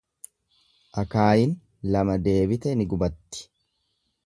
Akaayiin 1.01 1.53
lama 1.97 2.15
deebite 2.29 2.75
ni 2.81 2.91
gubatti. 2.95 3.49